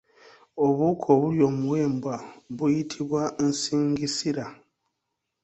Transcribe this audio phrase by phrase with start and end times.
[0.63, 2.13] Obuwuka obulya omuwemba
[2.57, 4.45] buyitibwa nsingisira.